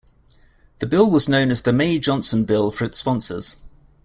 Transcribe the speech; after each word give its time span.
The 0.79 0.87
bill 0.87 1.11
was 1.11 1.29
known 1.29 1.51
as 1.51 1.61
the 1.61 1.71
May-Johnson 1.71 2.43
Bill 2.45 2.71
for 2.71 2.85
its 2.85 2.97
sponsors. 2.97 3.57